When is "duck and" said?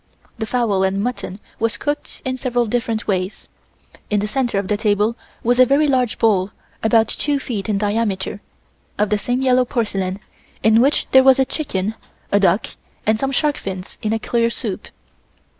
12.39-13.19